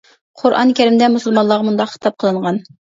[0.41, 2.65] «قۇرئان كەرىم» دە مۇسۇلمانلارغا مۇنداق خىتاب قىلىنغان.